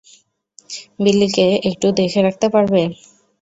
বিলিকে 0.99 1.47
একটু 1.69 1.87
দেখে 1.99 2.19
রাখতে 2.21 2.47
পারবে? 2.53 2.81